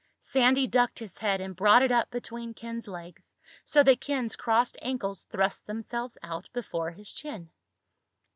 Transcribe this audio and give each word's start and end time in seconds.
Sandy 0.17 0.65
ducked 0.65 0.97
his 0.97 1.19
head 1.19 1.39
and 1.41 1.55
brought 1.55 1.83
it 1.83 1.91
up 1.91 2.09
between 2.09 2.55
Ken's 2.55 2.87
legs, 2.87 3.35
so 3.63 3.83
that 3.83 4.01
Ken's 4.01 4.35
crossed 4.35 4.75
ankles 4.81 5.25
thrust 5.25 5.67
themselves 5.67 6.17
out 6.23 6.49
before 6.53 6.89
his 6.89 7.13
chin. 7.13 7.51